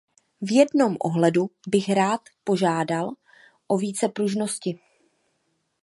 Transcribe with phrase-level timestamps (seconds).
[0.41, 3.09] V jednom ohledu bych rád požádal
[3.67, 4.79] o více pružnosti.